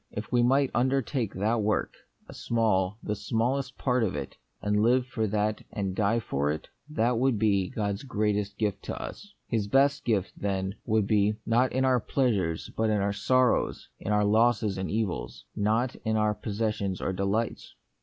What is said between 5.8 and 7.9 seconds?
die for it, that would be